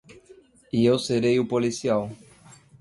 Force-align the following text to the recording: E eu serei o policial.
E 0.73 0.83
eu 0.83 0.97
serei 0.97 1.39
o 1.39 1.47
policial. 1.47 2.09